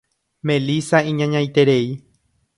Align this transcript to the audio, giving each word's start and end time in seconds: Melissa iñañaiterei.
Melissa 0.47 0.97
iñañaiterei. 1.11 1.87